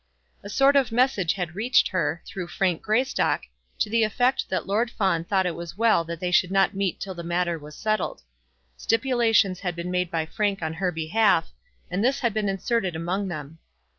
[0.41, 3.41] A sort of message had reached her, through Frank Greystock,
[3.77, 6.99] to the effect that Lord Fawn thought it as well that they should not meet
[6.99, 8.23] till the matter was settled.
[8.77, 11.51] Stipulations had been made by Frank on her behalf,
[11.91, 13.59] and this had been inserted among them.